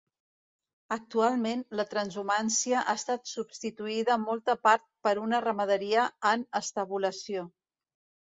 [0.93, 7.45] Actualment, la transhumància ha estat substituïda molta part per una ramaderia en estabulació.